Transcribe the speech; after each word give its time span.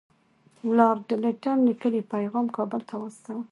لارډ 0.77 1.07
لیټن 1.23 1.57
لیکلی 1.67 2.01
پیغام 2.13 2.45
کابل 2.57 2.81
ته 2.89 2.95
واستاوه. 3.01 3.43